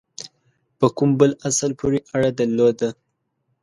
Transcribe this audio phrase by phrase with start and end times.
[0.79, 2.89] په کوم بل اصل پوري اړه درلوده.